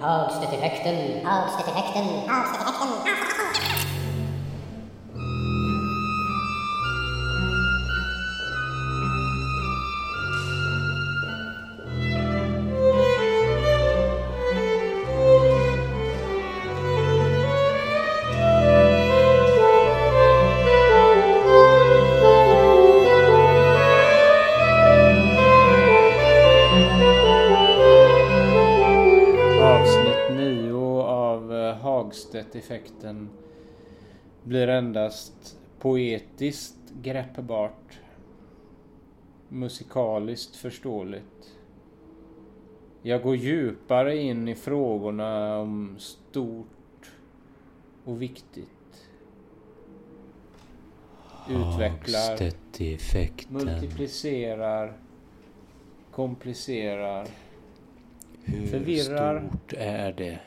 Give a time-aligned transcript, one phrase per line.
[0.00, 2.88] Hagstedt-effekten, Hagstedt-effekten, Hagstedt-effekten.
[3.08, 3.77] Avsnitt
[34.48, 38.00] blir endast poetiskt greppbart,
[39.48, 41.56] musikaliskt förståeligt.
[43.02, 47.12] Jag går djupare in i frågorna om stort
[48.04, 49.08] och viktigt.
[51.50, 52.52] Utvecklar,
[53.48, 54.92] multiplicerar,
[56.10, 57.28] komplicerar.
[58.44, 59.48] Hur förvirrar.
[59.48, 60.38] stort är det?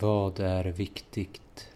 [0.00, 1.68] Vad är viktigt?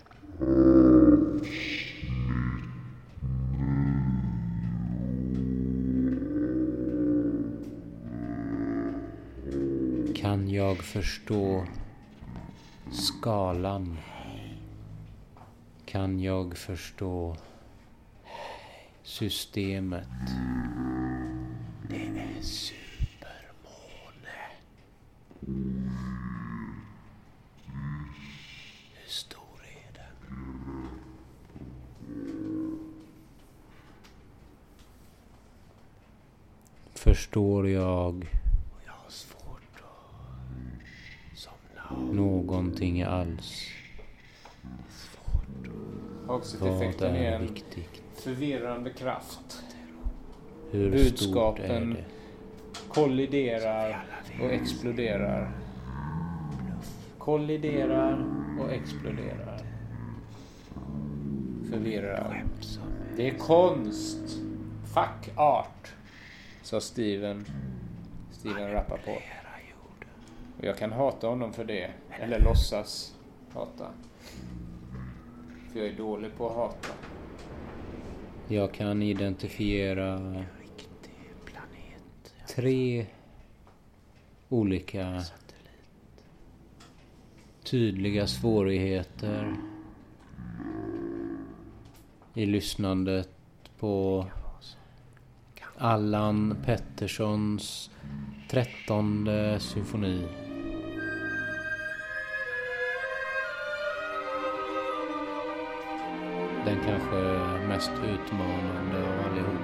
[10.17, 11.67] Kan jag förstå
[12.93, 13.99] skalan?
[15.85, 17.37] Kan jag förstå
[19.03, 20.09] systemet?
[21.89, 22.79] Det är supermåne.
[28.95, 30.89] Hur stor är den?
[37.09, 38.27] Förstår jag
[38.87, 42.13] Jag har svårt att somna.
[42.13, 43.67] någonting alls?
[46.27, 48.03] Vad är är en viktigt?
[48.15, 49.63] förvirrande kraft.
[50.71, 52.05] Hur Budskapen stort är det?
[52.89, 54.07] kolliderar
[54.43, 55.51] och exploderar.
[57.19, 58.25] Kolliderar
[58.61, 59.61] och exploderar.
[61.71, 62.45] Förvirrar.
[63.17, 64.39] Det är konst.
[64.95, 65.95] Fuck art.
[66.69, 67.45] Sa Steven.
[68.31, 69.23] Steven Rappaport.
[70.59, 71.91] Och jag kan hata honom för det.
[72.11, 73.17] Eller låtsas
[73.53, 73.91] hata.
[75.73, 76.89] För jag är dålig på att hata.
[78.49, 80.45] Jag kan identifiera
[82.49, 83.07] tre
[84.49, 85.23] olika
[87.63, 89.57] tydliga svårigheter
[92.35, 93.31] i lyssnandet
[93.79, 94.27] på
[95.81, 97.91] Allan Petterssons
[98.51, 100.25] trettonde symfoni.
[106.65, 107.17] Den kanske
[107.69, 109.61] mest utmanande av allihop.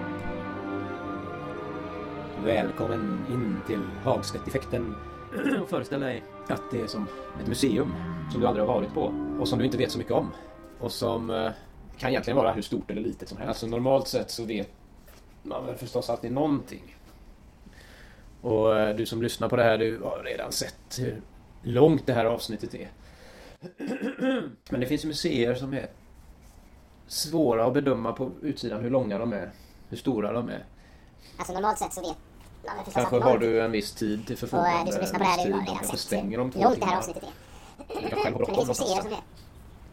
[2.45, 4.95] Välkommen in till Hagstedt-effekten.
[5.63, 7.07] Och föreställ dig att det är som
[7.41, 7.95] ett museum
[8.33, 10.31] som du aldrig har varit på och som du inte vet så mycket om.
[10.81, 11.51] Och som eh,
[11.99, 13.49] kan egentligen vara hur stort eller litet som helst.
[13.49, 14.71] Alltså normalt sett så vet
[15.45, 16.97] man väl förstås alltid någonting.
[18.41, 21.23] Och eh, du som lyssnar på det här, du har redan sett hur
[21.63, 22.89] långt det här avsnittet är.
[24.71, 25.87] Men det finns ju museer som är
[27.07, 29.51] svåra att bedöma på utsidan hur långa de är,
[29.89, 30.65] hur stora de är.
[31.39, 32.17] Alltså normalt sett så vet
[32.67, 34.79] man väl förstås Kanske har du en viss tid till Och förfogande.
[34.79, 36.81] eh, du som lyssnar på det här, du har redan sett stänger om två långt
[36.81, 37.31] det här avsnittet är.
[37.95, 39.21] Men det finns museer som är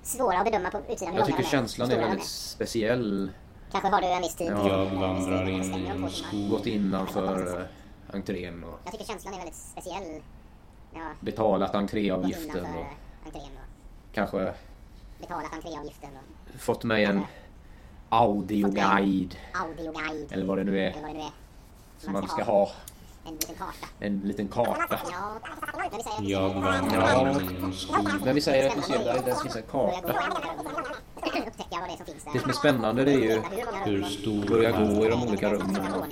[0.04, 2.08] svåra att bedöma på utsidan hur Jag långa tycker de är, känslan hur är stora
[2.08, 3.32] de väldigt speciell.
[3.72, 4.48] Kanske har du en viss tid.
[4.52, 6.09] Ja, vandrar in i en timmar.
[6.09, 6.50] skog.
[6.50, 7.66] Gått innanför eh,
[8.16, 10.22] entrén och Jag tycker känslan är väldigt speciell.
[10.94, 12.86] Ja, betalat entréavgiften och
[13.26, 14.54] entrén och kanske
[15.20, 16.09] betalat entréavgiften
[16.56, 17.22] och fått mig en
[18.09, 20.32] audioguide audioguide.
[20.32, 21.32] eller vad det nu är Eller vad det nu är.
[22.00, 22.70] som man ska ha.
[23.26, 23.88] En liten karta.
[24.00, 25.00] En liten karta.
[26.22, 28.26] Ja, men vi säger att Jag skog.
[28.26, 30.14] Men vi säger ett museum där det finns en karta.
[32.34, 33.42] Det som är spännande det är ju
[33.86, 36.06] Hur stor börja gå i de olika rummen och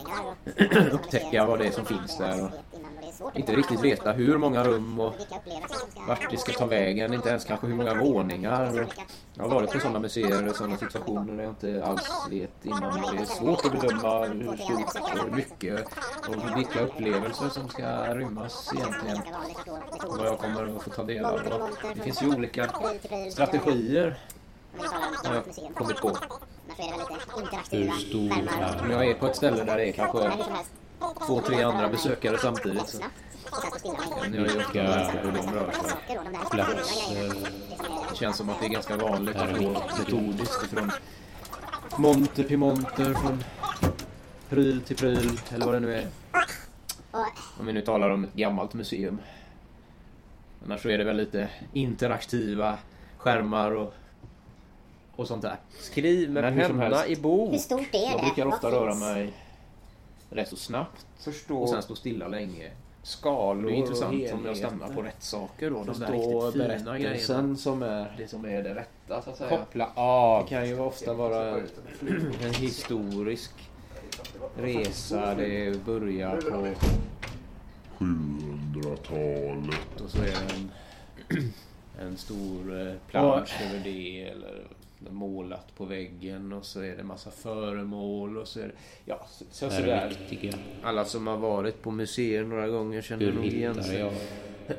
[0.93, 2.49] upptäcka vad det är som finns där och
[3.33, 5.13] inte riktigt veta hur många rum och
[6.07, 8.87] vart det ska ta vägen, inte ens kanske hur många våningar.
[9.33, 13.01] Jag har varit på sådana museer och sådana situationer där jag inte alls vet innan.
[13.15, 15.85] Det är svårt att bedöma hur stort och mycket
[16.27, 19.17] och vilka upplevelser som ska rymmas egentligen.
[20.07, 21.39] Vad jag kommer att få ta del av.
[21.95, 22.69] Det finns ju olika
[23.31, 24.19] strategier
[25.23, 26.17] har jag kommit på.
[27.71, 30.31] Hur stor är Om jag är på ett ställe där det är kanske
[31.27, 32.97] två, tre andra besökare samtidigt så
[34.73, 35.01] jag
[35.75, 36.49] sig.
[36.51, 37.33] platser?
[38.09, 40.91] Det känns som att det är ganska vanligt att gå metodiskt ifrån
[41.97, 43.43] monter till monter från
[44.49, 46.07] pryl till pryl eller vad det nu är.
[47.59, 49.21] Om vi nu talar om ett gammalt museum.
[50.65, 52.77] Annars så är det väl lite interaktiva
[53.17, 53.93] skärmar och,
[55.15, 55.55] och sånt där.
[55.79, 57.51] Skriv med penna i bok.
[57.51, 58.11] hur stort är det?
[58.11, 59.33] Jag brukar ofta röra mig
[60.29, 62.71] rätt så snabbt Förstå och sen stå stilla länge.
[63.03, 65.83] skalor Det är intressant och om jag stannar på rätt saker då.
[65.83, 67.55] De där Förstå riktigt fina grejerna.
[67.55, 68.13] som är...
[68.17, 69.49] Det som är det rätta så att säga.
[69.49, 70.43] Koppla av.
[70.43, 71.57] Det kan ju ofta vara
[72.43, 73.51] en historisk
[74.57, 75.35] resa.
[75.35, 76.67] Det börjar på
[77.99, 80.01] 700-talet.
[80.03, 80.71] och så är det en,
[81.99, 84.67] en stor eh, plansch över det eller
[85.09, 88.73] målat på väggen och så är det massa föremål och så är det...
[89.05, 90.13] Ja, så, så, Det sådär.
[90.83, 93.99] Alla som har varit på museer några gånger känner nog igen sig.
[93.99, 94.13] jag?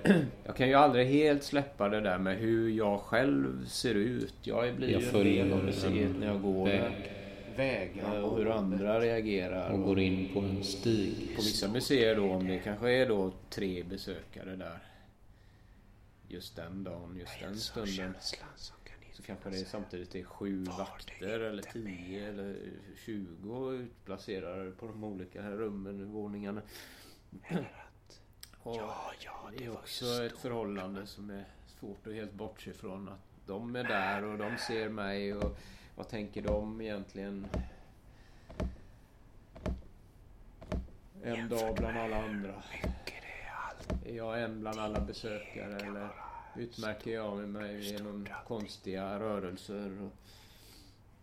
[0.45, 4.35] Jag kan ju aldrig helt släppa det där med hur jag själv ser ut.
[4.43, 6.81] Jag blir Jag ju en del av museet när jag går väg.
[6.81, 7.17] där.
[7.57, 9.71] Vägar och hur andra reagerar.
[9.71, 11.33] Och går in på en stig.
[11.37, 14.79] På vissa museer då, om det kanske är då tre besökare där.
[16.29, 18.15] Just den dagen, just den stunden.
[19.21, 22.57] Så kanske det samtidigt är sju vakter eller tio eller
[22.97, 26.63] tjugo utplacerade på de olika rummen, våningarna.
[28.63, 28.81] Och
[29.59, 33.09] det är också ett förhållande som är svårt att helt bortse ifrån.
[33.09, 35.59] Att de är där och de ser mig och
[35.95, 37.47] vad tänker de egentligen?
[41.23, 42.63] En dag bland alla andra.
[44.07, 50.03] Är jag en bland alla besökare eller utmärker jag med mig genom konstiga rörelser?
[50.03, 50.13] Och...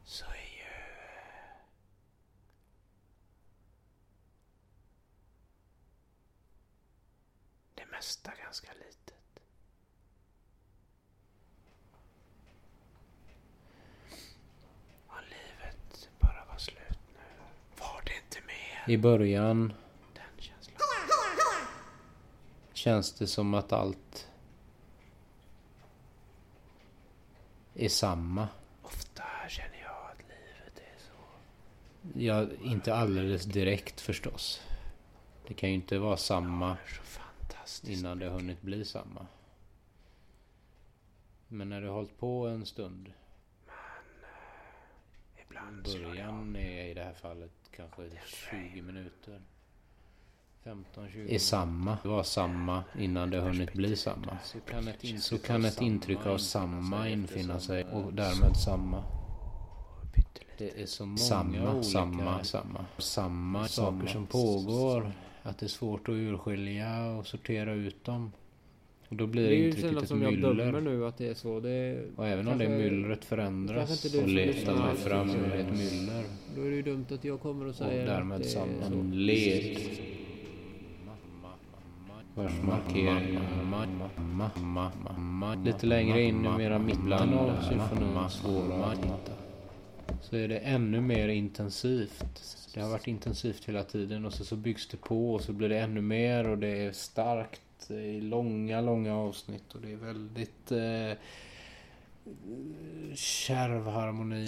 [0.06, 0.68] Så är ju...
[7.76, 9.42] Det mesta ganska litet.
[15.08, 17.44] Och livet bara var slut nu.
[17.80, 18.94] Var det inte mer?
[18.94, 19.74] I början
[20.14, 20.78] den känslan.
[22.74, 24.28] känns det som att allt
[27.78, 28.48] är samma.
[28.82, 32.20] Ofta känner jag att livet är så.
[32.20, 34.62] Ja, inte alldeles direkt förstås.
[35.48, 36.78] Det kan ju inte vara samma
[37.84, 39.28] innan det har hunnit bli samma.
[41.48, 43.14] Men när du har hållit på en stund.
[45.84, 49.42] Början är i det här fallet kanske 20 minuter.
[50.68, 51.98] 15-20 Är samma.
[52.04, 54.38] Det var samma innan det har hunnit bli samma.
[54.44, 59.04] Så kan ett intryck, så kan ett intryck av samma infinna sig och därmed samma.
[60.58, 65.12] Det är så många samma, olika, samma, samma, samma saker som pågår.
[65.44, 68.32] Att det är svårt att urskilja och sortera ut dem.
[69.10, 70.82] Och då blir Det är intrycket ett som jag dömer myller.
[70.82, 71.60] nu att det är så.
[71.60, 76.24] Det, Och även om det myllret förändras du och letar fram ur ett myller.
[76.56, 78.50] då är det ju dumt att jag kommer och Och säger att därmed det är
[78.50, 78.60] så.
[78.60, 79.78] en led.
[82.38, 83.40] Vars markering
[85.66, 89.32] Lite längre in, numera mitten av symfonin, svårare att hitta.
[90.22, 92.26] Så är det ännu mer intensivt.
[92.74, 95.70] Det har varit intensivt hela tiden och så, så byggs det på och så blir
[95.70, 100.72] det ännu mer och det är starkt i långa, långa avsnitt och det är väldigt
[100.72, 101.18] eh,
[103.16, 104.48] kärv harmoni.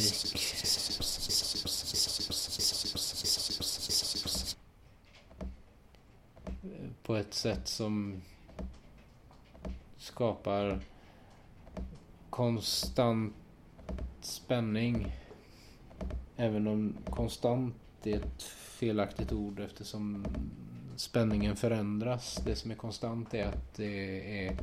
[7.09, 8.21] På ett sätt som
[9.97, 10.79] skapar
[12.29, 13.33] konstant
[14.21, 15.15] spänning.
[16.37, 20.25] Även om konstant är ett felaktigt ord eftersom
[20.95, 22.41] spänningen förändras.
[22.45, 24.57] Det som är konstant är att det är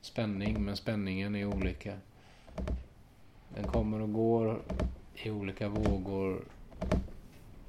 [0.00, 1.96] spänning men spänningen är olika.
[3.54, 4.62] Den kommer och går
[5.14, 6.44] i olika vågor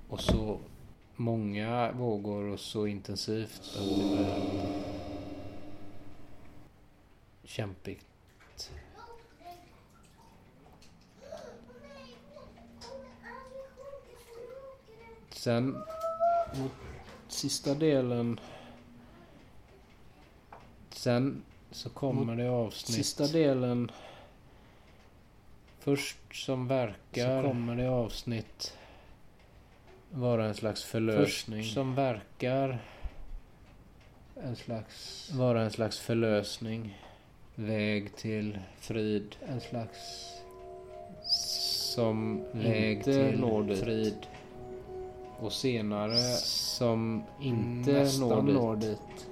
[0.09, 0.59] och så
[1.21, 4.73] många vågor och så intensivt att det blir
[7.43, 8.05] kämpigt.
[15.29, 15.71] Sen
[16.55, 16.71] mot
[17.27, 18.39] sista delen
[20.89, 22.95] Sen så kommer det avsnitt.
[22.95, 23.91] Sista delen.
[25.79, 28.77] Först som verkar så kommer det avsnitt
[30.13, 32.79] Vara en slags förlösning Först som verkar
[34.43, 36.97] En slags Vara en slags förlösning
[37.55, 39.97] Väg till frid En slags
[41.95, 43.79] Som väg till når dit.
[43.79, 44.27] frid
[45.39, 48.55] och senare som inte når dit.
[48.55, 49.27] når dit.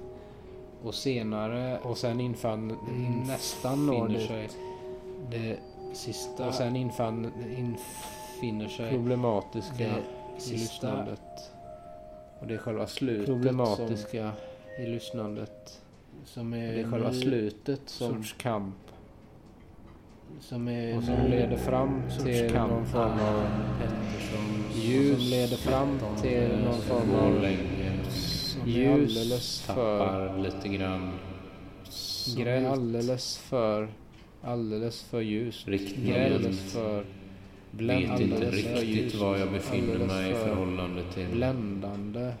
[0.84, 2.78] Och senare och sen infann
[3.26, 4.28] nästan når dit.
[4.28, 4.48] Sig
[5.30, 5.56] det
[5.94, 11.52] sista och sen infann befinner sig Problematiska det i lyssnandet.
[12.40, 14.32] och det är själva slutet Problematiska
[14.78, 15.80] i lyssnandet.
[16.24, 18.74] som, som är Det är själva slutet som, sorts kamp
[20.40, 22.70] som är och som leder fram till kamp.
[22.70, 23.46] någon form av
[23.80, 27.46] Petterssons ljus som leder fram till någon form av
[28.50, 31.12] som ljus tappar lite grann
[31.90, 33.88] som är alldeles för
[34.42, 35.64] alldeles för ljus.
[35.66, 36.34] Riktningen.
[36.34, 37.04] Alldeles för
[37.70, 42.32] vet inte riktigt var jag befinner mig i för förhållande till bländande.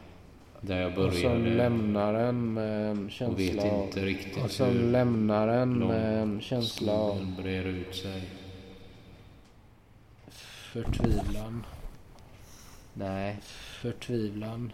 [0.60, 3.84] där jag Och som började lämnar en med en och känsla vet av...
[3.84, 8.22] inte riktigt Och som hur lämnar en med en känsla av brer ut sig.
[10.72, 11.66] förtvivlan.
[12.94, 13.36] Nej,
[13.82, 14.72] förtvivlan.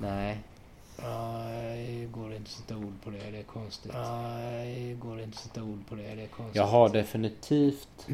[0.00, 0.38] Nej.
[1.02, 3.30] Nej, går inte att sätta ord på det.
[3.30, 3.92] Det är konstigt.
[3.94, 6.14] Nej, går inte att sätta ord på det.
[6.14, 6.56] Det är konstigt.
[6.56, 8.06] Jag har definitivt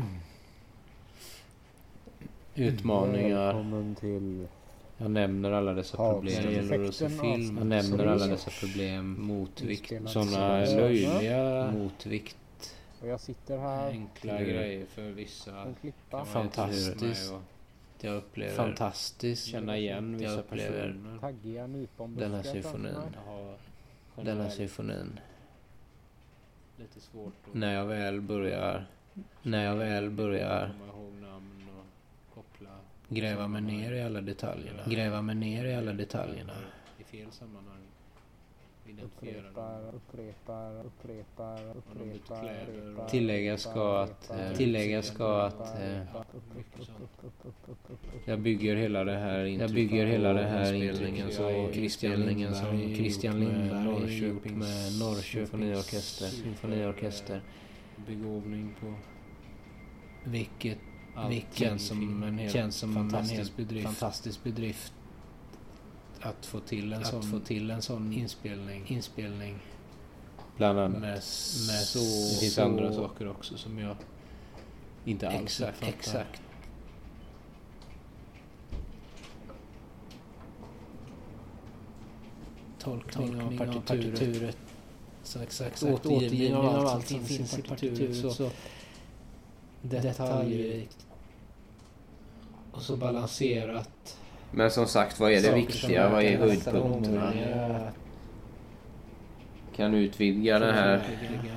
[2.57, 3.45] utmaningar.
[3.47, 4.47] Välkommen till
[4.99, 6.43] Jag nämner alla dessa problem.
[6.45, 7.57] Det gäller att se film.
[7.59, 9.17] Jag nämner alla dessa problem.
[9.19, 9.93] Motvikt.
[10.07, 12.37] Sådana löjliga motvikt.
[13.01, 15.75] och jag sitter här Enkla grejer för vissa.
[16.25, 17.33] Fantastiskt.
[18.01, 19.47] Jag upplever Fantastiskt.
[19.47, 21.19] Känna igen jag vissa upplever personer.
[21.19, 22.95] Taggiga nyponbuskar Den här symfonin.
[24.17, 25.21] Den här symfonin.
[26.77, 28.87] lite svårt att När jag väl börjar.
[29.43, 32.71] När jag väl börjar komma ihåg namn och koppla
[33.09, 34.83] gräva mig ner i alla detaljerna.
[34.87, 36.53] Gräva mig ner i alla detaljerna.
[36.99, 37.73] i fel sammanhang.
[39.05, 46.03] Upprepar, upprepar, upprepar, upprepar, kläder och- upprepar, Tillägga ska att, eh, tillägga ska att eh,
[48.25, 53.41] jag bygger hela det här Jag bygger hela det här inspelningen så Christian som Christian
[53.41, 56.33] Lindberg gjort med Norrköpings.
[56.43, 57.41] Symfoniorkester.
[58.07, 58.95] Begåvning på
[60.25, 60.79] Vilket
[61.17, 63.85] Allting känns som en helt känns som en fantastisk helt bedrift.
[63.87, 64.93] Fantastisk bedrift.
[66.21, 68.85] att få till en Att sån få till en sån inspelning.
[68.89, 69.59] inspelning.
[70.57, 71.01] Bland annat.
[71.01, 73.97] Med, med så, det finns så- andra saker också som jag
[75.05, 75.89] inte alls Exakt, uppfattar.
[75.99, 76.43] exakt.
[82.79, 84.19] Tolkning, Tolkning av av partituret.
[84.19, 84.57] partituret.
[85.23, 88.17] Så exakt, Exakt, återgivning av allt som som finns i partituret.
[88.17, 88.51] Så, Så
[89.83, 91.06] detaljrikt.
[92.77, 94.19] Och så balanserat.
[94.51, 96.09] Men som sagt, vad är det viktiga?
[96.09, 97.33] Vad är höjdpunkterna?
[99.77, 100.95] Kan utvidga det här.
[100.97, 101.57] Omöjliga.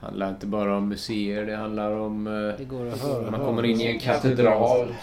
[0.00, 2.26] handlar inte bara om museer, det handlar om...
[2.26, 3.30] eh, Det går att höra.
[3.30, 4.94] Man kommer in i en katedral.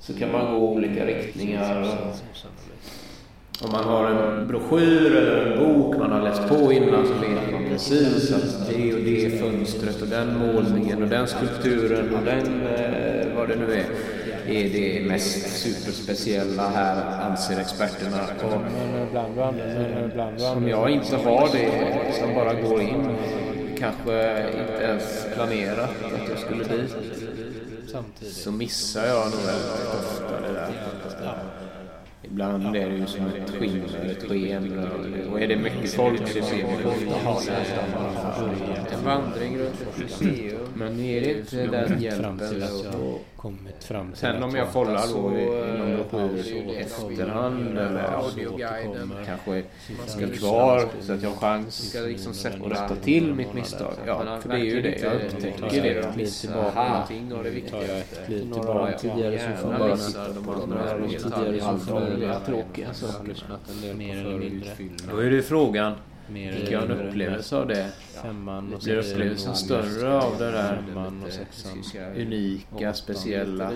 [0.00, 1.80] Så kan man gå olika riktningar.
[1.82, 2.14] Och
[3.62, 7.52] om man har en broschyr eller en bok man har läst på innan så vet
[7.52, 12.66] man precis att det och det fönstret och den målningen och den skulpturen och den,
[12.66, 13.86] eh, vad det nu är,
[14.46, 18.22] är det mest superspeciella här anser experterna.
[18.44, 18.52] Och
[20.40, 21.70] som om jag inte har det,
[22.20, 23.16] som bara går in,
[23.78, 26.96] kanske inte ens planerat att jag skulle dit,
[28.32, 31.69] så missar jag nog väldigt ofta det där.
[32.30, 34.78] Ibland är det ju som ett skimmer, ett sken.
[35.32, 36.84] Och är det mycket folk så ser vi
[37.26, 37.52] ofta
[38.92, 40.58] en vandring runt ett museum.
[40.74, 42.52] Men är det inte den hjälpen att
[42.84, 47.78] jag kommit fram till Sen om att jag kollar då i så, någon broschyr efterhand
[47.78, 52.32] eller audioguiden kanske är kvar så att jag har chans Ska liksom
[52.64, 53.92] att rätta till mitt misstag.
[54.06, 54.98] Ja, för det är ju det.
[55.02, 55.92] Jag upptäcker det.
[55.92, 57.96] Jag missar någonting av det tar jag viktiga.
[57.98, 58.98] ett kliv Några tillbaka.
[58.98, 59.90] tidigare Gärna symfonier.
[59.94, 64.38] missar de På de andra här tidigare Så jag har lyssnat en del mer eller
[64.38, 64.74] mindre.
[65.10, 65.94] Då är det ju frågan,
[66.28, 67.92] Mer fick jag en upplevelse av det?
[68.22, 71.82] Femman och Blir upplevelsen större av det där femman och sexan?
[72.16, 73.72] unika, speciella?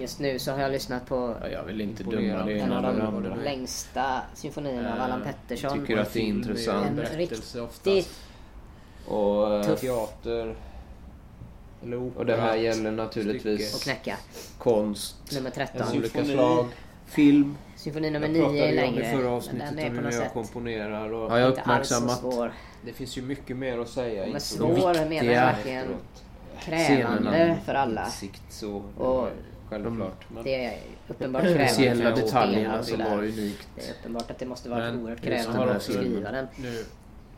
[0.00, 3.22] Just nu så har jag lyssnat på Ja, jag vill inte döma det en av
[3.22, 5.80] de längsta symfonierna av Allan Pettersson.
[5.80, 6.98] Tycker att det är intressant.
[6.98, 7.56] En riktigt
[9.06, 10.54] Och, eh, tuff Teater.
[12.16, 13.88] Och det här gäller naturligtvis
[14.58, 15.98] konst, Nummer 13.
[15.98, 16.66] olika slag,
[17.10, 17.56] film.
[17.76, 19.04] Symfoni nummer Jag 9 pratade är längre.
[19.04, 22.34] förra Men avsnittet om hur jag sätt komponerar och Har jag inte alls så uppmärksammat
[22.34, 22.52] svår.
[22.84, 24.26] det finns ju mycket mer att säga.
[24.32, 25.86] Men svår menar jag verkligen
[26.60, 28.04] krävande för alla.
[28.04, 28.82] Insikt så.
[28.96, 29.28] Och
[29.68, 30.24] Självklart.
[30.34, 33.68] Men det är uppenbart krävande Speciella detaljerna som var unikt.
[33.76, 36.46] Det är uppenbart att det måste vara oerhört krävande att skriva den.
[36.56, 36.84] nu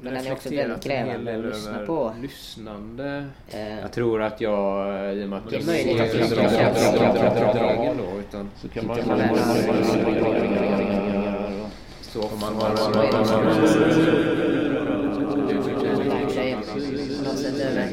[0.05, 2.13] Men den är också väldigt krävande att lyssna på.
[2.23, 3.25] Lyssnande.
[3.51, 6.19] Eh, Jag tror att jag, i och med att Det är jag möjligt att ser
[6.19, 8.97] det dra- kan dra- kännas- dra- dra- dra- dragen då, utan så kan man
[12.03, 12.77] så om man lär
[16.29, 17.89] sig på något sätt över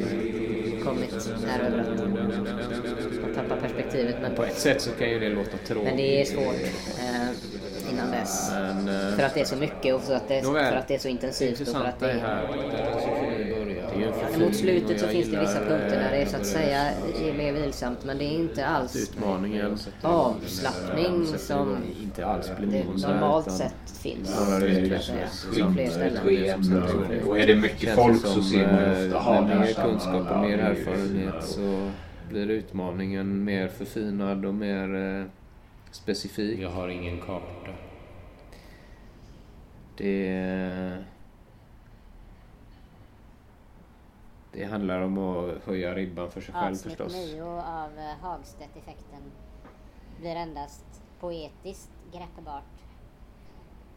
[0.84, 4.16] kommit närmare att man tappar perspektivet.
[4.22, 5.84] Men, På ett sätt så kan ju det låta tråkigt.
[5.84, 6.56] men det är svårt
[7.00, 7.30] eh,
[8.00, 8.52] innan dess.
[8.52, 10.88] Men, eh, För att det är så mycket och för att det är, för att
[10.88, 12.20] det är så intensivt och för att det är ju
[14.02, 16.82] Ja, Mot slutet så finns det vissa punkter där det är så att eh, säga
[17.24, 19.78] är mer vilsamt men det är inte alls Utmaningen.
[20.02, 24.36] avslappning som Inte alls blir det normalt sett finns.
[24.36, 24.46] På
[25.74, 27.28] fler ställen.
[27.28, 30.32] Och är det mycket folk så som, ser man eh, ofta ha Med mer kunskap
[30.32, 31.90] och mer ju- erfarenhet så
[32.30, 35.26] blir utmaningen mer förfinad och mer eh,
[35.92, 36.60] specifik.
[36.60, 37.72] Jag har ingen karta.
[40.00, 41.04] Det...
[44.52, 47.14] Det handlar om att höja ribban för sig själv Avsnitt förstås.
[47.14, 49.32] 9 av eh, Hagstedt-effekten
[50.20, 50.86] blir endast
[51.20, 52.64] poetiskt greppbart,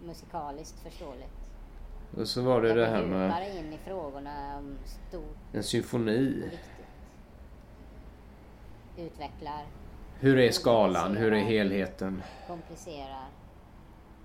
[0.05, 1.33] musikaliskt förståeligt.
[2.17, 6.51] Och så var det Jag det här med in i frågorna om stort en symfoni.
[8.99, 9.67] Utvecklar,
[10.21, 11.17] Hur är skalan?
[11.17, 12.23] Hur är helheten?
[12.47, 13.29] komplicerar.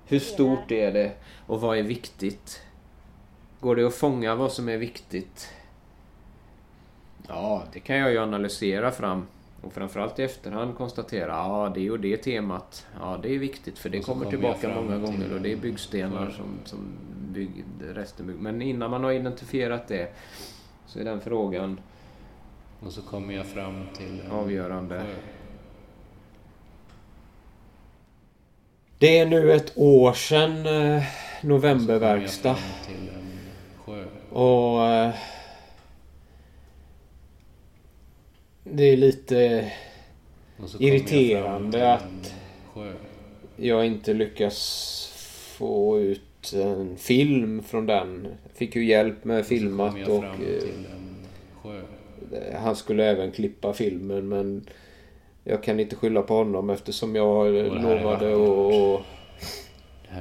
[0.07, 1.11] Hur stort är det?
[1.47, 2.61] Och vad är viktigt?
[3.59, 5.49] Går det att fånga vad som är viktigt?
[7.27, 9.27] Ja, det kan jag ju analysera fram.
[9.61, 13.89] Och framförallt i efterhand konstatera, ja det och det temat, ja det är viktigt för
[13.89, 16.79] det kommer tillbaka många till gånger och det är byggstenar som, som
[17.33, 18.35] bygg, resten bygg.
[18.35, 20.13] Men innan man har identifierat det
[20.85, 21.79] så är den frågan
[22.85, 25.05] Och så kommer jag fram till avgörande.
[28.99, 31.03] Det är nu ett år sedan eh,
[31.41, 32.55] novemberverkstad.
[34.29, 34.85] Och...
[34.85, 35.13] Eh,
[38.63, 39.71] det är lite
[40.79, 42.33] Irriterande att-
[43.55, 45.09] jag inte lyckas
[45.57, 48.27] få ut en film från den.
[48.53, 50.31] Fick ju hjälp med filmat och eh,
[52.61, 54.65] han skulle även klippa filmen men
[55.49, 59.01] jag kan inte skylla på honom eftersom jag lovade att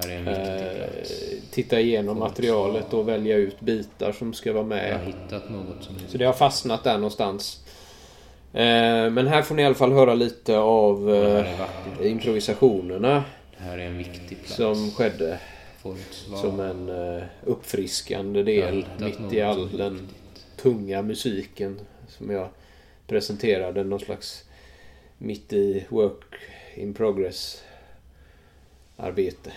[0.07, 0.89] viktig eh,
[1.51, 5.07] titta igenom materialet och välja ut bitar som ska vara Jag har med.
[5.07, 7.65] hittat något som Så det har fastnat där någonstans.
[8.53, 11.47] Eh, Men här får ni i alla fall höra lite av eh,
[12.11, 13.25] improvisationerna
[13.59, 14.55] Det här är en viktig plats.
[14.55, 15.39] som skedde
[16.41, 20.09] som en eh, uppfriskande del mitt i all den
[20.57, 22.49] tunga musiken som jag
[23.07, 23.85] presenterade.
[23.85, 24.45] Någon slags
[25.19, 26.39] mitt i work
[26.77, 27.63] in progress
[28.97, 29.53] arbete.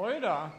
[0.00, 0.50] Oj då.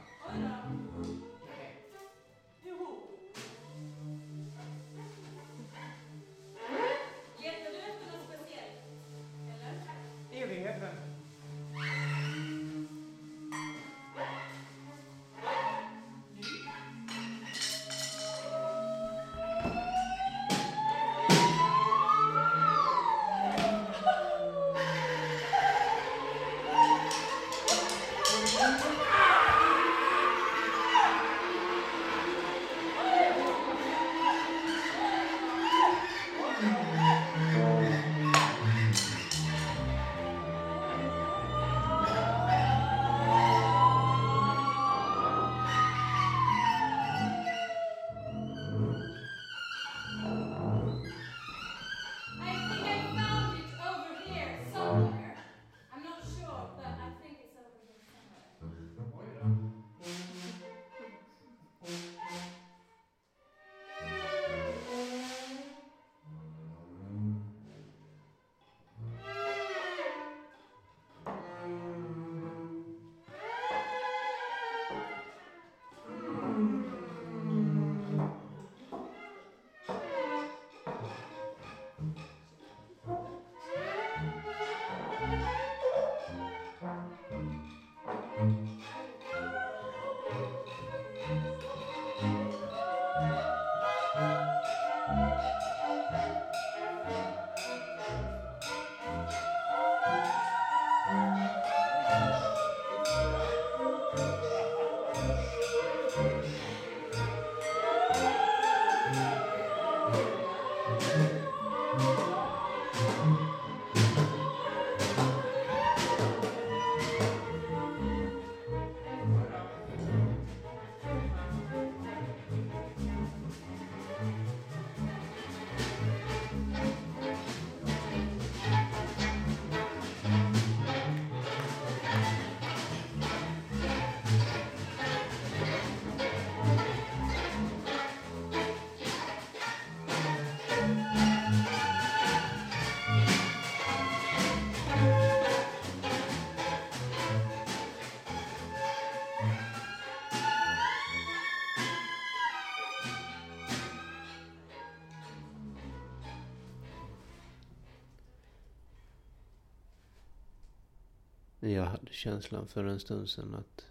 [162.20, 163.86] Känslan för en stund sedan att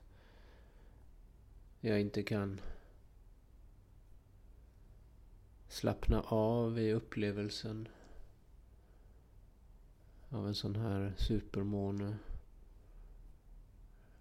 [1.80, 2.60] jag inte kan
[5.68, 7.88] slappna av i upplevelsen
[10.28, 12.18] av en sån här supermåne.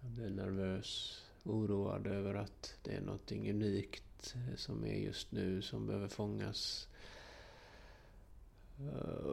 [0.00, 5.86] Jag blir nervös, oroad över att det är någonting unikt som är just nu som
[5.86, 6.88] behöver fångas.
[8.78, 9.26] Eh,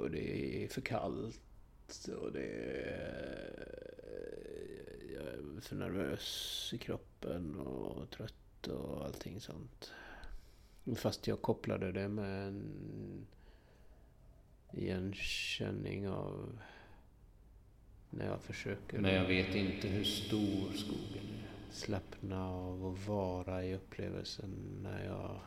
[0.00, 1.49] och det är för kallt
[2.08, 3.90] och det är...
[5.14, 9.92] Jag är för nervös i kroppen och trött och allting sånt.
[10.96, 13.26] Fast jag kopplade det med en
[14.72, 16.58] igenkänning av
[18.10, 18.98] när jag försöker...
[18.98, 21.72] Men jag vet inte hur stor skogen är.
[21.72, 25.40] Slappna av och vara i upplevelsen när jag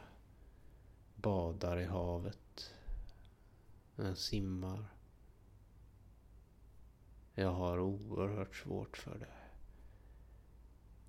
[1.15, 2.73] badar i havet.
[3.95, 4.85] När jag simmar.
[7.35, 9.33] Jag har oerhört svårt för det.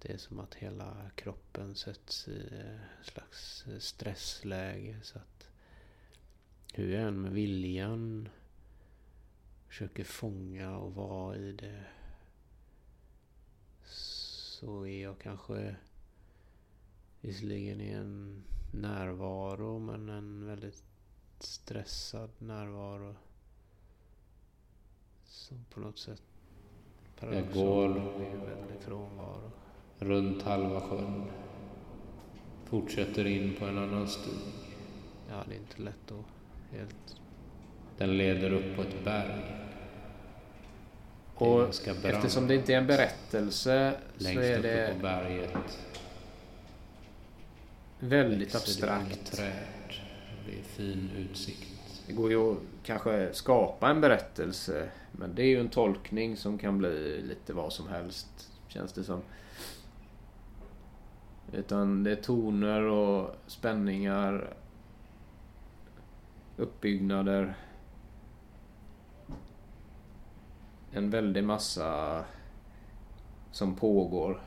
[0.02, 2.46] Det är som att hela kroppen sätts i
[3.00, 5.00] ett slags stressläge.
[5.02, 5.48] Så att
[6.72, 8.28] hur jag än med viljan
[9.68, 11.84] försöker fånga och vara i det
[13.84, 15.76] så är jag kanske
[17.20, 20.84] visserligen i en närvaro men en väldigt
[21.38, 23.16] stressad närvaro.
[25.34, 26.22] Som på något sätt
[27.20, 27.96] Jag går
[29.98, 31.24] är runt halva sjön.
[32.64, 34.32] Fortsätter in på en annan stig.
[35.30, 36.24] Ja, det är inte lätt att
[36.78, 37.20] helt...
[37.98, 39.42] Den leder upp på ett berg.
[41.38, 45.78] Är Och eftersom det inte är en berättelse så Längst är uppe det på berget
[47.98, 49.32] väldigt abstrakt.
[49.32, 49.52] träd.
[50.46, 52.02] Det är fin utsikt.
[52.06, 54.88] Det går ju att kanske skapa en berättelse.
[55.12, 58.52] Men det är ju en tolkning som kan bli lite vad som helst.
[58.68, 59.22] Känns det som.
[61.52, 64.54] Utan det är toner och spänningar.
[66.56, 67.54] Uppbyggnader.
[70.92, 72.24] En väldig massa
[73.52, 74.40] som pågår.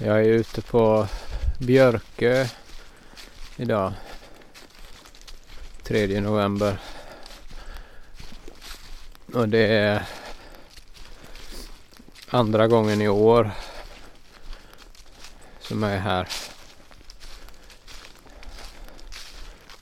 [0.00, 1.08] Jag är ute på
[1.58, 2.46] Björkö
[3.56, 3.92] idag.
[5.82, 6.78] 3 november.
[9.34, 10.02] Och det är
[12.28, 13.50] andra gången i år
[15.60, 16.28] som jag är här.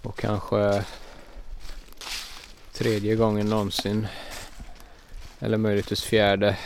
[0.02, 0.84] Och kanske
[2.72, 4.06] tredje gången någonsin.
[5.40, 6.56] Eller möjligtvis fjärde.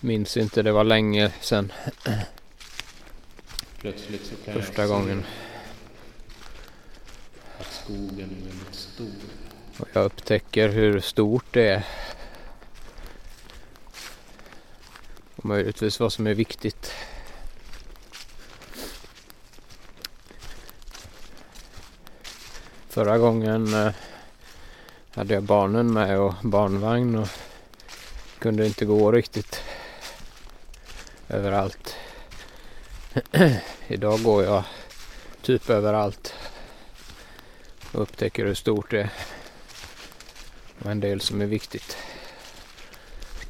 [0.00, 1.72] Minns inte, det var länge sedan.
[3.80, 5.24] Plötsligt så kan Första jag se gången.
[7.58, 9.10] att skogen är väldigt stor.
[9.78, 11.82] Och jag upptäcker hur stort det är.
[15.36, 16.92] Och möjligtvis vad som är viktigt.
[22.88, 23.92] Förra gången eh,
[25.10, 27.28] hade jag barnen med och barnvagn och
[28.38, 29.59] kunde inte gå riktigt
[31.30, 31.96] överallt.
[33.88, 34.64] Idag går jag
[35.42, 36.34] typ överallt.
[37.92, 39.10] Och upptäcker hur stort det är.
[40.78, 41.96] Och en del som är viktigt.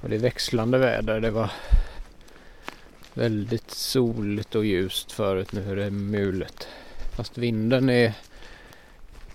[0.02, 1.20] Och det är växlande väder.
[1.20, 1.50] Det var
[3.14, 5.52] väldigt soligt och ljust förut.
[5.52, 6.68] Nu är det mulet.
[7.16, 8.12] Fast vinden är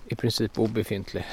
[0.07, 1.25] i princip obefintlig.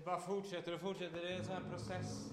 [0.00, 1.20] Det bara fortsätter och fortsätter.
[1.22, 2.30] Det är en sån här process.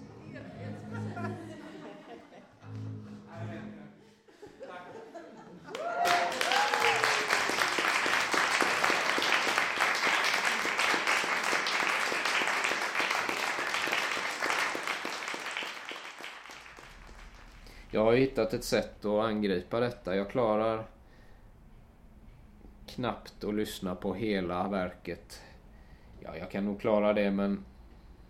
[17.90, 20.16] Jag har hittat ett sätt att angripa detta.
[20.16, 20.84] Jag klarar
[22.86, 25.42] knappt att lyssna på hela verket.
[26.38, 27.64] Ja, jag kan nog klara det men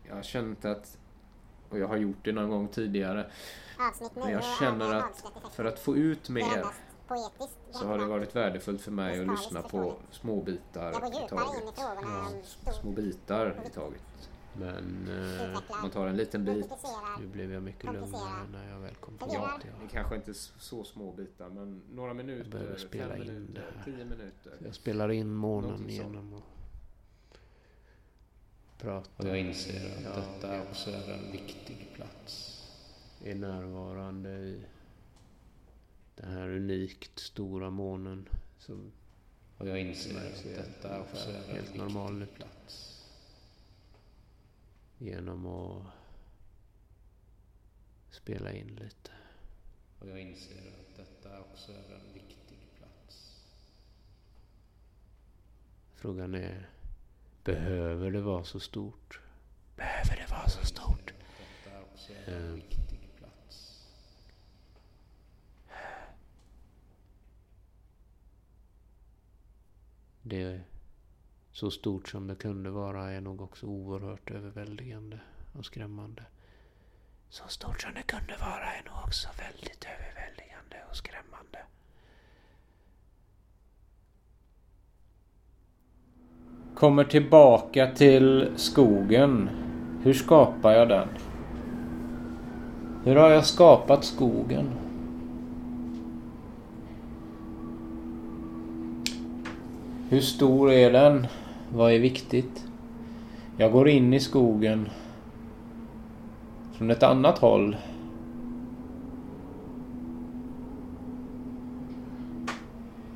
[0.08, 0.98] jag har känt att,
[1.68, 3.30] och jag har gjort det någon gång tidigare,
[4.14, 6.64] men jag känner att för att få ut mer
[7.70, 12.56] så har det varit värdefullt för mig att lyssna på små bitar i taget.
[12.80, 14.02] Små bitar i taget.
[14.58, 16.72] Men eh, Man tar en liten bit.
[17.20, 20.58] nu blev jag mycket lugnare när jag väl kom fram Ja, det kanske inte är
[20.58, 23.84] så små bitar men några minuter, behöver spela fem in minuter, det här.
[23.84, 24.52] tio minuter.
[24.64, 26.57] Jag spelar in månen genom att
[28.78, 29.22] prata.
[29.22, 32.54] Och jag inser att detta också är en viktig plats.
[33.24, 34.62] Är närvarande i
[36.14, 38.28] den här unikt stora månen.
[38.58, 38.92] Som
[39.58, 43.04] och jag inser att detta också är en helt normal plats.
[44.98, 45.84] Genom att
[48.10, 49.10] spela in lite.
[49.98, 53.40] Och jag inser att detta också är en viktig plats.
[55.94, 56.68] Frågan är,
[57.44, 59.20] behöver det vara så stort?
[59.76, 61.12] Behöver det vara så stort?
[62.26, 62.54] Eh,
[70.22, 70.60] Det
[71.52, 75.20] så stort som det kunde vara är nog också oerhört överväldigande
[75.52, 76.24] och skrämmande.
[77.28, 81.58] Så stort som det kunde vara är nog också väldigt överväldigande och skrämmande.
[86.78, 89.50] Kommer tillbaka till skogen.
[90.02, 91.08] Hur skapar jag den?
[93.04, 94.66] Hur har jag skapat skogen?
[100.08, 101.26] Hur stor är den?
[101.74, 102.64] Vad är viktigt?
[103.56, 104.88] Jag går in i skogen
[106.72, 107.76] från ett annat håll.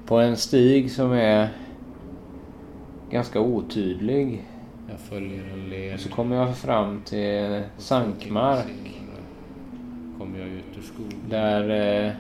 [0.07, 1.49] På en stig som är
[3.13, 4.45] ganska otydlig.
[4.91, 6.01] Jag följer en led.
[6.01, 9.03] Så kommer jag fram till sankmark.
[10.19, 12.13] Kommer jag ut ur skogen Där eh,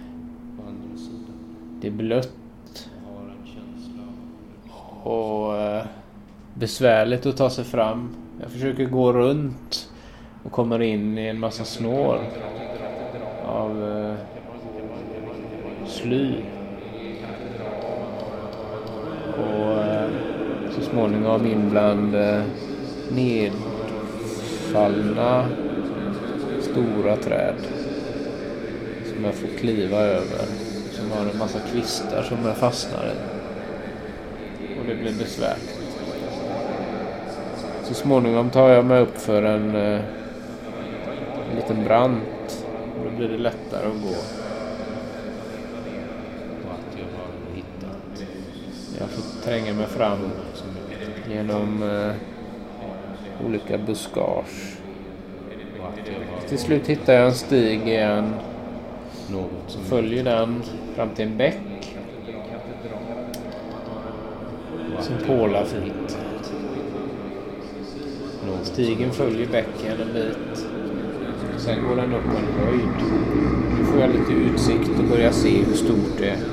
[1.80, 2.32] det är blött
[5.02, 5.84] och eh,
[6.54, 8.14] besvärligt att ta sig fram.
[8.40, 9.90] Jag försöker gå runt
[10.44, 12.20] och kommer in i en massa snår
[13.46, 14.14] av eh,
[15.86, 16.34] sly.
[19.38, 20.21] Och eh,
[20.74, 22.42] så småningom in bland eh,
[23.10, 23.62] nedfallna
[26.60, 27.54] stora träd
[29.14, 30.46] som jag får kliva över.
[30.90, 33.12] Som har en massa kvistar som jag fastnar i.
[34.80, 35.78] Och det blir besvärligt.
[37.82, 40.00] Så småningom tar jag mig upp för en, eh,
[41.50, 42.64] en liten brant.
[42.98, 44.16] Och då blir det lättare att gå.
[46.68, 48.22] och att jag har hittat
[48.98, 50.18] Jag får tränga mig fram
[51.34, 52.14] genom eh,
[53.46, 54.76] olika buskage.
[56.48, 58.34] Till slut hittar jag en stig igen.
[59.66, 60.62] som Följer den
[60.94, 61.96] fram till en bäck.
[65.00, 66.18] Som pålar fint.
[68.62, 70.66] Stigen följer bäcken en bit.
[71.56, 73.12] Sen går den upp en höjd.
[73.78, 76.51] Nu får jag lite utsikt och börjar se hur stort det är.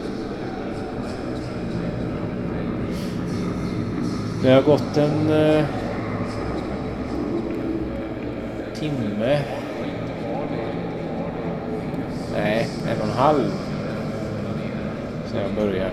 [4.41, 5.65] Det har gått en eh,
[8.73, 9.39] timme.
[12.34, 13.52] Nej, en och en halv.
[15.25, 15.91] Sen jag började.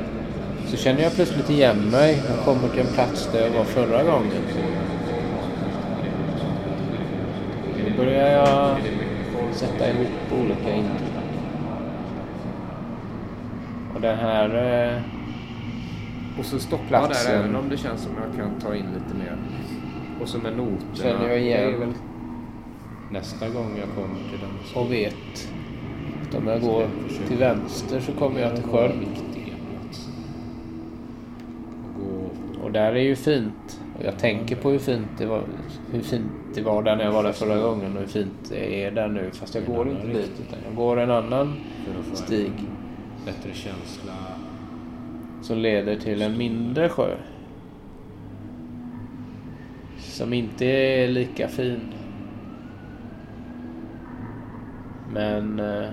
[0.66, 2.22] Så känner jag plötsligt igen mig.
[2.28, 4.42] Jag kommer till en plats där jag var förra gången.
[7.84, 8.76] Då börjar jag
[9.52, 11.12] sätta ihop olika intryck.
[13.94, 14.48] Och den här...
[14.48, 15.25] Eh,
[16.38, 17.34] och så där Platsen.
[17.40, 19.36] även om det känns som jag kan ta in lite mer.
[20.20, 20.94] Och så med noterna.
[20.94, 21.94] känner jag är väl- igen
[23.10, 25.50] nästa gång jag kommer till den och vet
[26.28, 26.86] att om jag går
[27.28, 29.06] till vänster så kommer jag till sjön.
[32.62, 33.80] Och där är ju fint.
[33.98, 35.42] Och jag tänker på hur fint det var,
[35.92, 38.84] hur fint det var där när jag var där förra gången och hur fint det
[38.84, 39.30] är där nu.
[39.32, 41.52] Fast jag går inte dit utan jag går en annan
[42.14, 42.52] stig
[43.24, 44.12] bättre känsla
[45.42, 47.16] som leder till en mindre sjö.
[49.98, 51.80] Som inte är lika fin.
[55.12, 55.90] Men eh,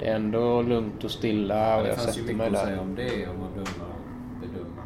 [0.00, 2.52] det är ändå lugnt och stilla och det jag fanns ju sätter mycket mig att
[2.52, 2.64] där.
[2.64, 3.90] säga om det, om att döma,
[4.40, 4.82] bedöma.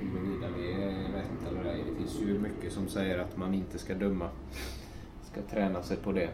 [0.00, 1.84] Huruvida det är rätt eller ej.
[1.90, 4.28] Det finns ju mycket som säger att man inte ska döma.
[5.22, 6.28] Ska träna sig på det.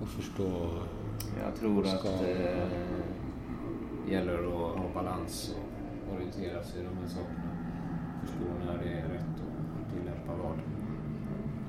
[0.00, 0.70] och förstå
[1.44, 2.66] Jag tror att Ska- eh,
[4.06, 5.54] det gäller att ha balans
[6.08, 7.50] och orientera sig i de här sakerna.
[8.22, 9.36] Förstå när det är rätt
[9.80, 10.58] och tillämpa vad.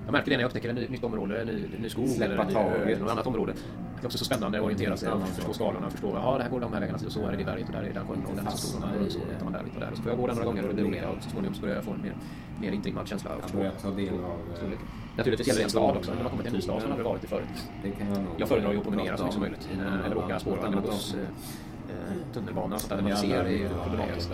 [0.06, 2.34] Jag märker det när jag upptäcker ett ny, nytt område, en ny, ny skog Släppa
[2.44, 3.54] eller något annat område.
[3.96, 5.90] Det är också så spännande att orientera sig och förstå skalorna.
[5.90, 7.74] Förstå att det här går de här vägarna och så är det det berget och
[7.74, 9.80] där är den sjön och den är så stor och så tar man där och
[9.80, 9.92] där.
[9.92, 11.56] Och så får jag gå där några gånger och det blir olika och så småningom
[11.56, 12.16] så börjar jag få en mer,
[12.62, 14.40] mer intrimmad känsla och Jag börjar ta del av...
[14.56, 14.86] storleken.
[15.20, 16.12] Naturligtvis gäller det en stad också.
[16.14, 17.48] När man kommer till en ny stad som aldrig varit i förut.
[18.38, 19.70] Jag föredrar ju att promenera så mycket som om möjligt.
[20.06, 21.16] Eller åka spårvagn eller buss,
[21.90, 22.96] eh, tunnelbana och sånt där.
[22.98, 24.32] Där man inte ser det är ju problematiskt.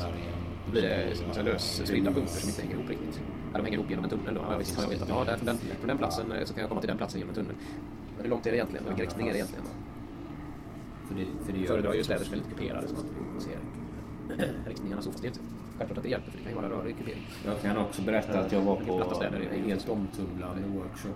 [0.66, 3.22] Då blir det en massa lösspridda punkter som inte hänger ihop riktigt.
[3.52, 4.42] Ja, de hänger ihop genom en tunnel då.
[4.50, 6.54] Ja, visst har jag vet att ja, där, från, den, från den platsen eh, så
[6.54, 7.56] kan jag komma till den platsen genom en tunnel.
[8.16, 8.86] Men hur långt är det egentligen?
[8.86, 9.66] Vilken riktning är det egentligen?
[11.08, 12.94] För det, för det Jag gör föredrar ju städer som är lite kuperade så
[13.34, 13.60] man ser
[14.68, 15.12] riktningarna så.
[15.12, 15.42] Fast det är inte
[15.78, 17.28] självklart att det hjälper för det kan ju vara rörig kupering.
[17.46, 21.16] Jag kan också berätta att jag var på är en helt omtumlande workshop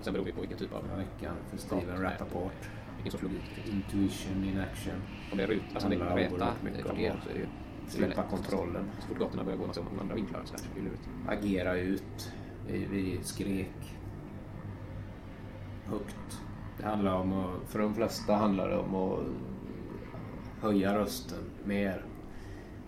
[0.00, 2.70] Sen beror det på vilken typ av veckan för Steven Rappaport.
[2.96, 3.42] vilken sorts logik.
[3.72, 4.94] Intuition in action.
[5.32, 7.46] Om det är rut, alltså det är räta kvarter så är det ju
[7.88, 8.90] Släppa kontrollen.
[9.00, 11.08] Så fort gatorna börjar gå massa andra vinklar så blir det lurigt.
[11.28, 12.32] Agera ut.
[12.66, 13.96] Vi, vi skrek
[15.86, 16.40] högt.
[16.78, 19.20] Det handlar om att, för de flesta handlar det om att
[20.60, 22.04] höja rösten mer.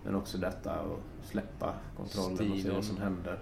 [0.09, 2.75] Men också detta att släppa kontrollen och se Stilen.
[2.75, 3.39] vad som händer.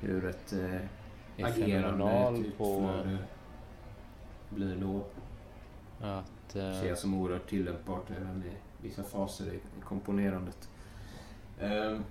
[0.00, 3.18] Hur ett eh, agerande, ett på utflöde
[4.50, 5.04] blir då.
[6.00, 8.50] att Ser eh, jag som oerhört tillämpbart även i
[8.82, 10.68] vissa faser i, komponerandet.
[11.60, 12.02] Ehm,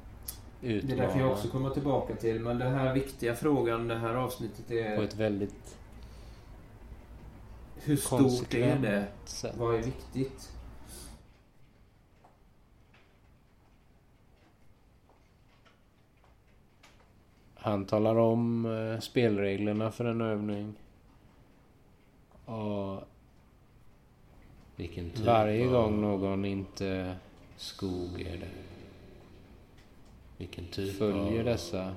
[0.60, 2.40] Det är utmana därför jag också kommer tillbaka till.
[2.40, 5.78] Men den här viktiga frågan, det här avsnittet på är ett väldigt
[7.76, 9.08] hur stort är det?
[9.26, 9.56] sätt.
[9.58, 10.52] Vad är viktigt?
[17.64, 20.74] Han talar om eh, spelreglerna för en övning.
[22.46, 23.04] Och
[24.76, 27.16] Vilken typ varje av gång någon inte
[27.58, 28.50] skog är det?
[30.38, 31.96] Vilken typ följer av dessa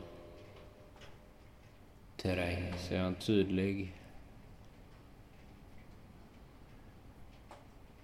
[2.17, 2.75] terräng?
[2.79, 3.93] så är han tydlig.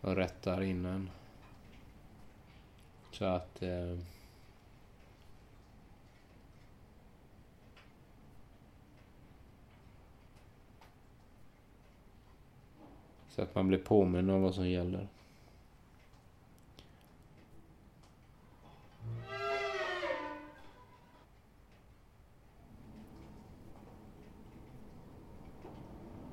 [0.00, 1.11] Och rättar innan.
[3.12, 3.62] Så att...
[3.62, 3.98] Eh,
[13.41, 15.09] så att man blir påminn om vad som gäller.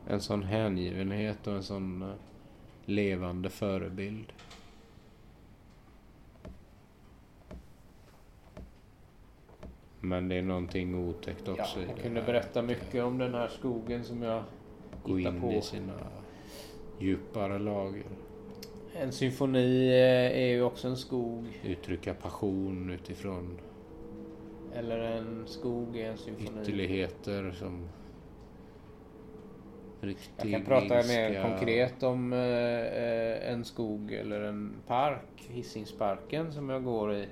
[0.07, 2.15] En sån hängivenhet och en sån eh,
[2.85, 4.33] levande förebild.
[9.99, 14.03] Men det är någonting otäckt också i Jag kunde berätta mycket om den här skogen
[14.03, 14.43] som jag
[15.03, 15.51] Gå in på.
[15.51, 15.93] i sina
[16.99, 18.03] djupare lager.
[18.95, 21.61] En symfoni eh, är ju också en skog.
[21.65, 23.57] Uttrycka passion utifrån
[24.75, 26.61] Eller en skog är en symfoni.
[26.61, 27.87] ytterligheter som
[30.01, 31.43] riktig Jag kan prata mer ilska.
[31.49, 35.47] konkret om eh, eh, en skog eller en park.
[35.49, 37.25] Hisingsparken som jag går i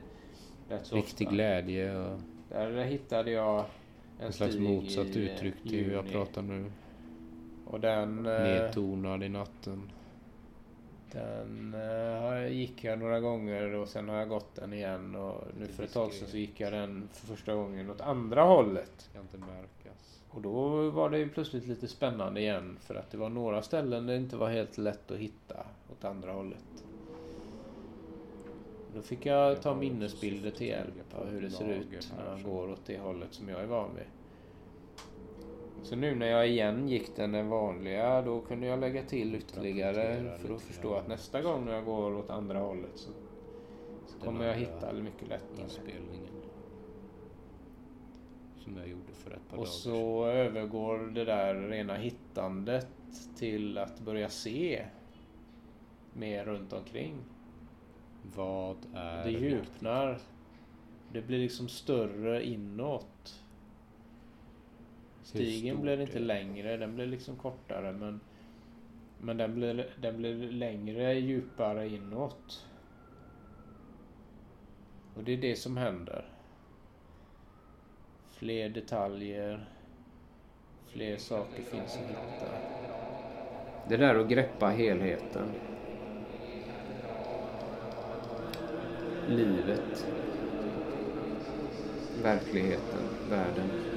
[0.70, 1.36] rätt så Riktig ofta.
[1.36, 3.60] glädje och Där hittade jag
[4.20, 6.66] en, en slags motsatt uttryck till hur jag pratar nu.
[7.66, 8.26] Och den...
[8.26, 9.92] eh, Nedtonad i natten.
[11.12, 15.68] Den eh, gick jag några gånger och sen har jag gått den igen och nu
[15.68, 18.94] för ett tag sedan så gick jag den för första gången åt andra hållet.
[18.98, 20.24] Ska inte märkas.
[20.30, 24.06] Och då var det ju plötsligt lite spännande igen för att det var några ställen
[24.06, 26.84] där det inte var helt lätt att hitta åt andra hållet.
[28.96, 32.72] Då fick jag ta minnesbilder till hjälp av hur det ser ut när man går
[32.72, 34.06] åt det hållet som jag är van vid.
[35.86, 40.56] Så nu när jag igen gick den vanliga då kunde jag lägga till ytterligare för
[40.56, 43.10] att förstå att nästa gång när jag går åt andra hållet så,
[44.08, 45.64] så kommer jag hitta mycket lättare.
[45.64, 46.34] Inspelningen.
[48.60, 52.88] Som jag gjorde för ett par Och dagar så övergår det där rena hittandet
[53.38, 54.86] till att börja se
[56.14, 57.16] mer runt omkring.
[58.36, 59.52] Vad är Det viktigt?
[59.52, 60.18] djupnar.
[61.14, 63.45] Det blir liksom större inåt.
[65.26, 68.20] Stigen blir inte längre, den blir liksom kortare men
[69.18, 72.66] men den blir, den blir längre, djupare inåt.
[75.16, 76.26] Och det är det som händer.
[78.30, 79.66] Fler detaljer.
[80.88, 82.52] Fler saker finns att hitta.
[83.90, 85.48] Det där att greppa helheten.
[89.30, 90.08] Livet.
[92.24, 93.02] Verkligheten.
[93.30, 93.95] Världen.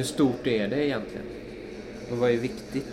[0.00, 1.26] Hur stort är det egentligen?
[2.10, 2.86] Och vad är viktigt?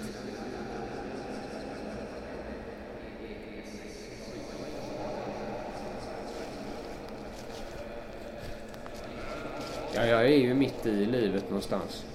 [9.95, 12.05] Ja, jag är ju mitt i livet någonstans.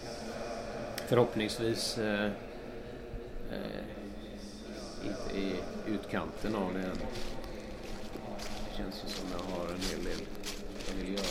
[1.07, 2.25] Förhoppningsvis eh,
[3.53, 3.83] eh,
[5.05, 5.53] inte i
[5.87, 6.99] utkanten av det än.
[8.71, 10.27] Det känns ju som jag har en hel del
[10.89, 11.27] jag vill göra.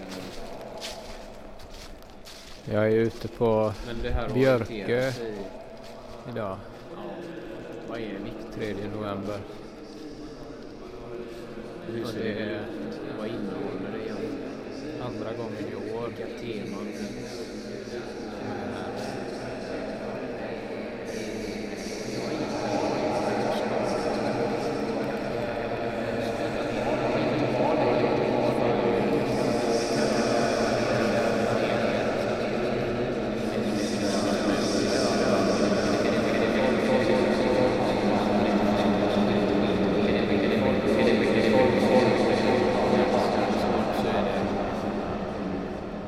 [0.00, 0.54] Eh,
[2.70, 5.12] jag är ute på det Björkö.
[6.30, 6.58] idag, Ja,
[7.88, 8.54] vad är viktigt?
[8.54, 9.38] 3 november.
[11.86, 12.60] Hur ser det det?
[13.18, 15.02] Vad innehåller det egentligen?
[15.06, 16.08] andra gången i år.
[16.08, 17.44] Vilka teman finns?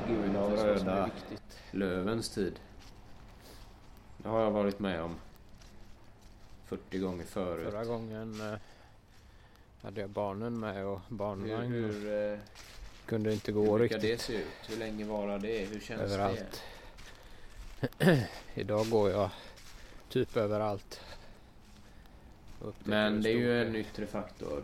[0.08, 1.10] Gula och Vad som är röda.
[1.70, 2.60] Lövens tid.
[4.18, 5.16] Det har jag varit med om
[6.66, 7.70] 40 gånger förut.
[7.70, 8.58] Förra gången eh,
[9.82, 11.72] hade jag barnen med och Hur, barnvagn.
[11.72, 12.38] hur, eh,
[13.06, 14.46] Kunde inte hur gå brukar riktigt det se ut?
[14.68, 15.64] Hur länge varar det?
[15.64, 16.62] Hur känns överallt.
[18.54, 19.30] Idag går jag
[20.08, 21.00] typ överallt.
[22.60, 22.72] Det?
[22.84, 24.62] Men det är ju en yttre faktor.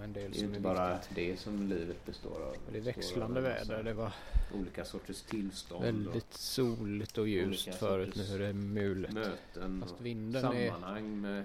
[0.00, 2.56] En del Det är inte bara det som livet består av.
[2.72, 3.82] Det är växlande av väder.
[3.82, 4.12] Det var
[4.54, 8.14] Olika sorters tillstånd väldigt soligt och ljust förut.
[8.16, 9.12] Nu är det mulet.
[9.12, 11.44] möten Fast vinden sammanhang med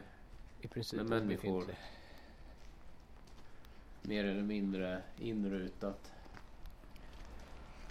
[0.61, 1.49] i princip med människor.
[1.49, 1.77] obefintlig.
[4.01, 6.11] mer eller mindre inrutat.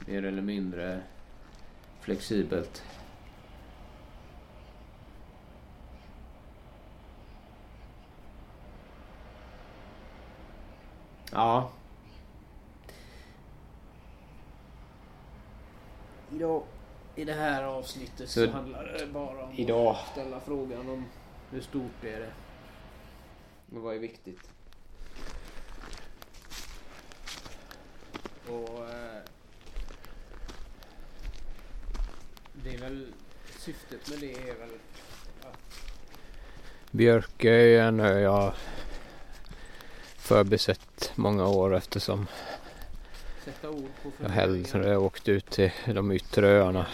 [0.07, 1.03] Mer eller mindre
[2.01, 2.83] flexibelt.
[11.37, 11.70] Ja.
[16.32, 16.62] Idag
[17.14, 21.05] i det här avsnittet Så så, handlar det bara om idag- att ställa frågan om
[21.51, 22.32] hur stort är det
[23.76, 24.51] Och vad är viktigt?
[28.49, 29.22] Och eh,
[32.53, 33.12] det är väl
[33.59, 34.70] syftet med det är väl
[35.43, 35.80] att
[36.91, 38.53] Björke är en ö jag
[40.27, 42.27] förbisett många år eftersom
[44.20, 46.87] jag hellre åkt ut till de yttre öarna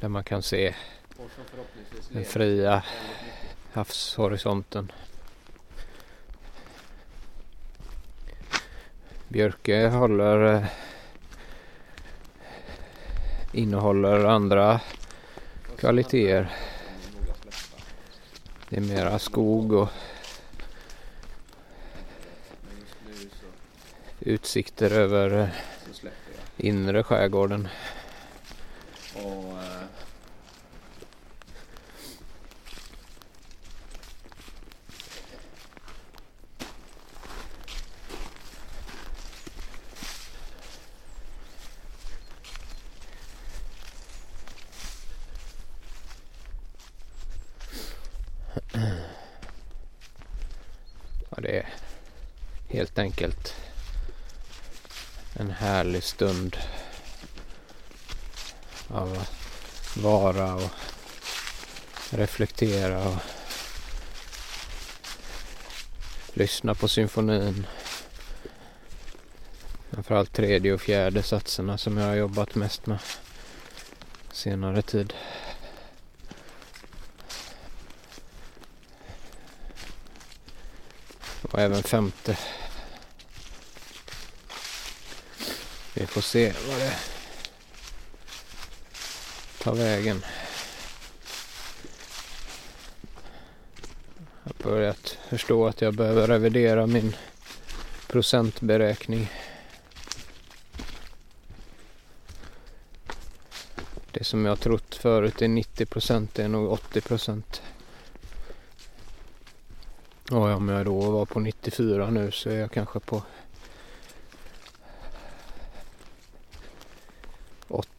[0.00, 0.74] där man kan se
[2.08, 2.82] den fria
[3.72, 4.92] havshorisonten.
[9.28, 10.64] Björke håller eh,
[13.52, 14.80] innehåller andra
[15.76, 16.71] kvaliteter.
[18.72, 19.88] Det är mera skog och
[24.20, 25.50] utsikter över
[26.56, 27.68] inre skärgården.
[29.14, 29.82] Och eh,
[51.36, 51.68] Ja, det är
[52.68, 53.54] helt enkelt
[55.32, 56.56] en härlig stund
[58.88, 60.70] av att vara och
[62.10, 63.18] reflektera och
[66.34, 67.66] lyssna på symfonin.
[69.90, 72.98] Framförallt tredje och fjärde satserna som jag har jobbat mest med
[74.32, 75.14] senare tid.
[81.42, 82.38] Och även femte.
[86.02, 86.94] Vi får se vad det
[89.58, 90.24] tar vägen.
[94.42, 97.16] Jag har börjat förstå att jag behöver revidera min
[98.06, 99.32] procentberäkning.
[104.10, 107.62] Det som jag trott förut är 90 procent är nog 80 procent.
[110.30, 113.22] Och om jag då var på 94 nu så är jag kanske på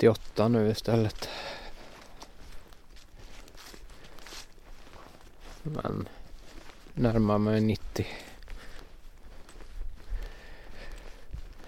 [0.04, 1.30] 38 nu istället.
[5.64, 6.10] Men
[6.94, 8.08] närmar mig 90.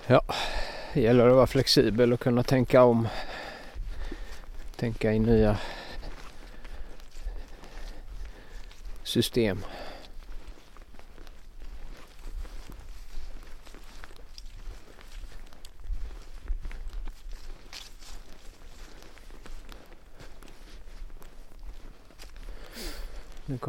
[0.08, 0.22] Ja,
[0.94, 3.08] det gäller att vara flexibel och kunna tänka om.
[4.76, 5.58] Tänka i nya
[9.04, 9.66] system.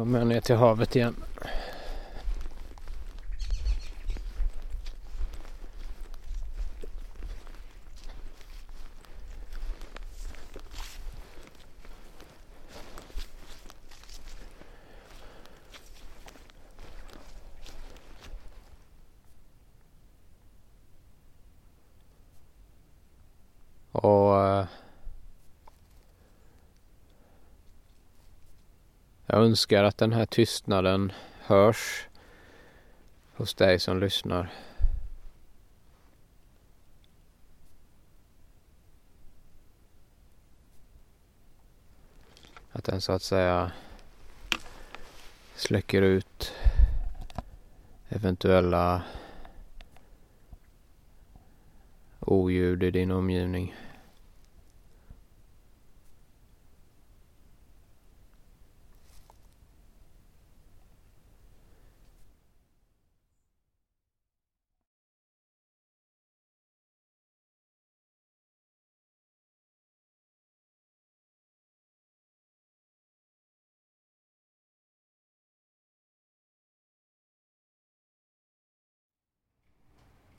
[0.07, 1.15] Nu kommer jag ner till havet igen.
[23.91, 24.65] Och eh,
[29.25, 32.07] jag önskar att den här tystnaden hörs
[33.35, 34.51] hos dig som lyssnar.
[42.71, 43.71] Att den så att säga
[45.55, 46.53] släcker ut
[48.09, 49.03] eventuella
[52.19, 53.75] oljud i din omgivning.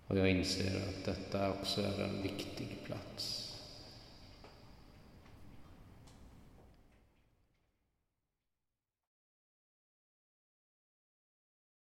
[0.08, 2.77] Och jag inser att detta också är en viktig.